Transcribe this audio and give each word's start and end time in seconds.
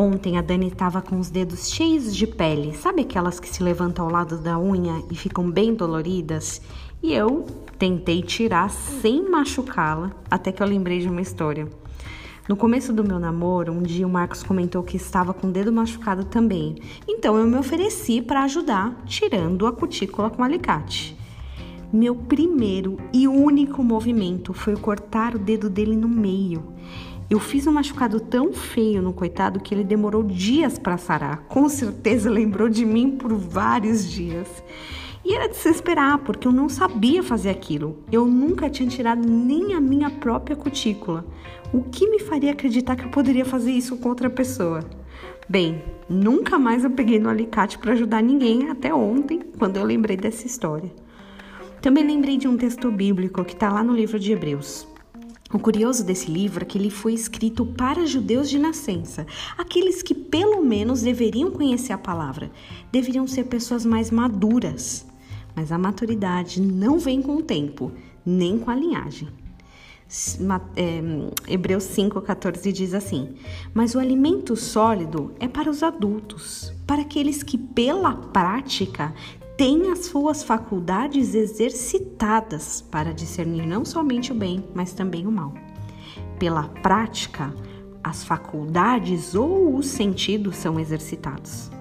Ontem 0.00 0.38
a 0.38 0.42
Dani 0.42 0.68
estava 0.68 1.02
com 1.02 1.18
os 1.18 1.28
dedos 1.28 1.72
cheios 1.72 2.14
de 2.14 2.24
pele, 2.24 2.72
sabe 2.72 3.02
aquelas 3.02 3.40
que 3.40 3.48
se 3.48 3.64
levantam 3.64 4.04
ao 4.04 4.12
lado 4.12 4.38
da 4.38 4.56
unha 4.56 5.02
e 5.10 5.16
ficam 5.16 5.50
bem 5.50 5.74
doloridas? 5.74 6.62
E 7.02 7.12
eu 7.12 7.44
tentei 7.80 8.22
tirar 8.22 8.70
sem 8.70 9.28
machucá-la, 9.28 10.12
até 10.30 10.52
que 10.52 10.62
eu 10.62 10.68
lembrei 10.68 11.00
de 11.00 11.08
uma 11.08 11.20
história. 11.20 11.68
No 12.48 12.56
começo 12.56 12.92
do 12.92 13.02
meu 13.02 13.18
namoro, 13.18 13.72
um 13.72 13.82
dia 13.82 14.06
o 14.06 14.08
Marcos 14.08 14.44
comentou 14.44 14.84
que 14.84 14.96
estava 14.96 15.34
com 15.34 15.48
o 15.48 15.52
dedo 15.52 15.72
machucado 15.72 16.24
também. 16.26 16.76
Então 17.08 17.36
eu 17.36 17.48
me 17.48 17.58
ofereci 17.58 18.22
para 18.22 18.44
ajudar, 18.44 19.02
tirando 19.04 19.66
a 19.66 19.72
cutícula 19.72 20.30
com 20.30 20.44
alicate. 20.44 21.18
Meu 21.92 22.14
primeiro 22.14 22.98
e 23.12 23.26
único 23.26 23.82
movimento 23.82 24.52
foi 24.52 24.76
cortar 24.76 25.34
o 25.34 25.40
dedo 25.40 25.68
dele 25.68 25.96
no 25.96 26.08
meio. 26.08 26.62
Eu 27.30 27.38
fiz 27.38 27.66
um 27.66 27.72
machucado 27.72 28.20
tão 28.20 28.54
feio 28.54 29.02
no 29.02 29.12
coitado 29.12 29.60
que 29.60 29.74
ele 29.74 29.84
demorou 29.84 30.22
dias 30.22 30.78
para 30.78 30.96
sarar. 30.96 31.44
Com 31.46 31.68
certeza 31.68 32.30
lembrou 32.30 32.70
de 32.70 32.86
mim 32.86 33.18
por 33.18 33.34
vários 33.34 34.10
dias. 34.10 34.48
E 35.22 35.34
era 35.34 35.46
de 35.46 35.56
se 35.56 35.68
esperar, 35.68 36.16
porque 36.20 36.48
eu 36.48 36.52
não 36.52 36.70
sabia 36.70 37.22
fazer 37.22 37.50
aquilo. 37.50 38.02
Eu 38.10 38.24
nunca 38.24 38.70
tinha 38.70 38.88
tirado 38.88 39.28
nem 39.28 39.74
a 39.74 39.80
minha 39.80 40.08
própria 40.08 40.56
cutícula. 40.56 41.26
O 41.70 41.82
que 41.82 42.08
me 42.08 42.18
faria 42.18 42.52
acreditar 42.52 42.96
que 42.96 43.04
eu 43.04 43.10
poderia 43.10 43.44
fazer 43.44 43.72
isso 43.72 43.98
com 43.98 44.08
outra 44.08 44.30
pessoa? 44.30 44.80
Bem, 45.46 45.84
nunca 46.08 46.58
mais 46.58 46.82
eu 46.82 46.90
peguei 46.90 47.18
no 47.18 47.28
alicate 47.28 47.76
para 47.76 47.92
ajudar 47.92 48.22
ninguém 48.22 48.70
até 48.70 48.94
ontem, 48.94 49.40
quando 49.58 49.76
eu 49.76 49.84
lembrei 49.84 50.16
dessa 50.16 50.46
história. 50.46 50.90
Também 51.82 52.06
lembrei 52.06 52.38
de 52.38 52.48
um 52.48 52.56
texto 52.56 52.90
bíblico 52.90 53.44
que 53.44 53.52
está 53.52 53.70
lá 53.70 53.84
no 53.84 53.94
livro 53.94 54.18
de 54.18 54.32
Hebreus. 54.32 54.88
O 55.50 55.58
curioso 55.58 56.04
desse 56.04 56.30
livro 56.30 56.62
é 56.62 56.66
que 56.66 56.76
ele 56.76 56.90
foi 56.90 57.14
escrito 57.14 57.64
para 57.64 58.04
judeus 58.04 58.50
de 58.50 58.58
nascença, 58.58 59.26
aqueles 59.56 60.02
que 60.02 60.14
pelo 60.14 60.62
menos 60.62 61.00
deveriam 61.00 61.50
conhecer 61.50 61.94
a 61.94 61.98
palavra, 61.98 62.50
deveriam 62.92 63.26
ser 63.26 63.44
pessoas 63.44 63.86
mais 63.86 64.10
maduras. 64.10 65.06
Mas 65.56 65.72
a 65.72 65.78
maturidade 65.78 66.60
não 66.60 66.98
vem 66.98 67.22
com 67.22 67.36
o 67.36 67.42
tempo, 67.42 67.90
nem 68.26 68.58
com 68.58 68.70
a 68.70 68.74
linhagem 68.74 69.28
é, 70.74 71.52
Hebreus 71.52 71.84
5,14 71.84 72.72
diz 72.72 72.94
assim: 72.94 73.34
Mas 73.74 73.94
o 73.94 73.98
alimento 73.98 74.56
sólido 74.56 75.34
é 75.38 75.46
para 75.46 75.70
os 75.70 75.82
adultos, 75.82 76.72
para 76.86 77.02
aqueles 77.02 77.42
que, 77.42 77.58
pela 77.58 78.14
prática, 78.14 79.14
têm 79.58 79.90
as 79.90 80.06
suas 80.06 80.44
faculdades 80.44 81.34
exercitadas 81.34 82.80
para 82.80 83.12
discernir 83.12 83.66
não 83.66 83.84
somente 83.84 84.30
o 84.30 84.34
bem, 84.34 84.64
mas 84.72 84.92
também 84.92 85.26
o 85.26 85.32
mal. 85.32 85.52
Pela 86.38 86.68
prática, 86.80 87.52
as 88.02 88.22
faculdades 88.22 89.34
ou 89.34 89.74
os 89.74 89.88
sentidos 89.88 90.54
são 90.54 90.78
exercitados. 90.78 91.72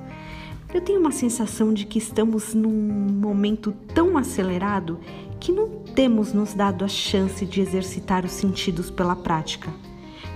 Eu 0.73 0.81
tenho 0.81 0.99
uma 0.99 1.11
sensação 1.11 1.71
de 1.71 1.85
que 1.85 1.99
estamos 1.99 2.55
num 2.55 2.71
momento 2.71 3.71
tão 3.93 4.17
acelerado 4.17 4.99
que 5.39 5.51
não 5.51 5.69
temos 5.93 6.33
nos 6.33 6.55
dado 6.55 6.83
a 6.83 6.87
chance 6.87 7.45
de 7.45 7.61
exercitar 7.61 8.25
os 8.25 8.31
sentidos 8.31 8.89
pela 8.89 9.15
prática. 9.15 9.71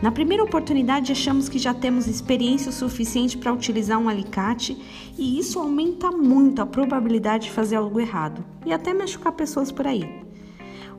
Na 0.01 0.11
primeira 0.11 0.43
oportunidade, 0.43 1.11
achamos 1.11 1.47
que 1.47 1.59
já 1.59 1.75
temos 1.75 2.07
experiência 2.07 2.71
suficiente 2.71 3.37
para 3.37 3.53
utilizar 3.53 3.99
um 3.99 4.09
alicate 4.09 4.75
e 5.15 5.37
isso 5.37 5.59
aumenta 5.59 6.09
muito 6.09 6.59
a 6.59 6.65
probabilidade 6.65 7.45
de 7.45 7.51
fazer 7.51 7.75
algo 7.75 7.99
errado 7.99 8.43
e 8.65 8.73
até 8.73 8.95
machucar 8.95 9.31
pessoas 9.33 9.71
por 9.71 9.85
aí. 9.85 10.03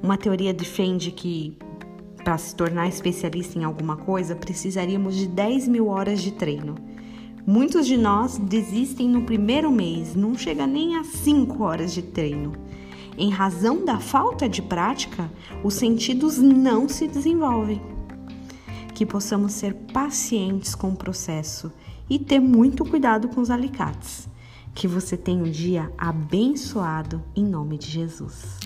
Uma 0.00 0.16
teoria 0.16 0.54
defende 0.54 1.10
que 1.10 1.56
para 2.22 2.38
se 2.38 2.54
tornar 2.54 2.88
especialista 2.88 3.58
em 3.58 3.64
alguma 3.64 3.96
coisa 3.96 4.36
precisaríamos 4.36 5.16
de 5.16 5.26
10 5.26 5.66
mil 5.66 5.88
horas 5.88 6.22
de 6.22 6.30
treino. 6.30 6.76
Muitos 7.44 7.88
de 7.88 7.96
nós 7.96 8.38
desistem 8.38 9.08
no 9.08 9.22
primeiro 9.22 9.68
mês, 9.68 10.14
não 10.14 10.36
chega 10.36 10.64
nem 10.64 10.96
a 10.96 11.02
5 11.02 11.60
horas 11.64 11.92
de 11.92 12.02
treino. 12.02 12.52
Em 13.18 13.30
razão 13.30 13.84
da 13.84 13.98
falta 13.98 14.48
de 14.48 14.62
prática, 14.62 15.28
os 15.64 15.74
sentidos 15.74 16.38
não 16.38 16.88
se 16.88 17.08
desenvolvem. 17.08 17.82
Que 18.94 19.06
possamos 19.06 19.52
ser 19.52 19.74
pacientes 19.92 20.74
com 20.74 20.90
o 20.90 20.96
processo 20.96 21.72
e 22.08 22.18
ter 22.18 22.40
muito 22.40 22.84
cuidado 22.84 23.28
com 23.28 23.40
os 23.40 23.50
alicates. 23.50 24.28
Que 24.74 24.86
você 24.88 25.16
tenha 25.16 25.42
um 25.42 25.50
dia 25.50 25.92
abençoado 25.98 27.22
em 27.34 27.44
nome 27.44 27.78
de 27.78 27.90
Jesus. 27.90 28.61